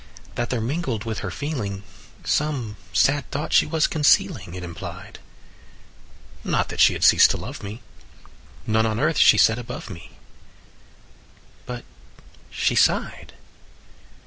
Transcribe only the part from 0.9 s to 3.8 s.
with her feeling Some sad thought she